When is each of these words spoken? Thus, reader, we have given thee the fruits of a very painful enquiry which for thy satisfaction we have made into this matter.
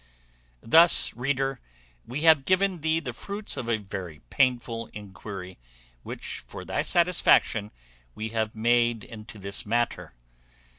Thus, 0.63 1.13
reader, 1.13 1.59
we 2.07 2.21
have 2.21 2.45
given 2.45 2.81
thee 2.81 2.99
the 2.99 3.13
fruits 3.13 3.55
of 3.55 3.69
a 3.69 3.77
very 3.77 4.21
painful 4.31 4.87
enquiry 4.93 5.59
which 6.01 6.43
for 6.47 6.65
thy 6.65 6.81
satisfaction 6.81 7.69
we 8.15 8.29
have 8.29 8.55
made 8.55 9.03
into 9.03 9.37
this 9.37 9.63
matter. 9.63 10.15